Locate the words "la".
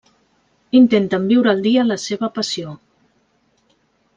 1.91-1.99